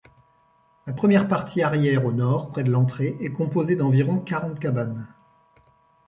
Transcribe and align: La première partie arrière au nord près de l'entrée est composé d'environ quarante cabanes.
La 0.87 0.93
première 0.93 1.27
partie 1.27 1.61
arrière 1.61 2.05
au 2.05 2.11
nord 2.11 2.49
près 2.49 2.63
de 2.63 2.71
l'entrée 2.71 3.17
est 3.19 3.31
composé 3.31 3.75
d'environ 3.75 4.17
quarante 4.17 4.59
cabanes. 4.59 5.07